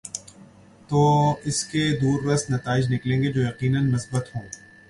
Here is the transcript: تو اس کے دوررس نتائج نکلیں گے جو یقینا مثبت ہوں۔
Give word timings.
تو 0.89 1.01
اس 1.43 1.63
کے 1.63 1.83
دوررس 2.01 2.49
نتائج 2.49 2.91
نکلیں 2.93 3.21
گے 3.23 3.31
جو 3.31 3.41
یقینا 3.41 3.81
مثبت 3.81 4.35
ہوں۔ 4.35 4.47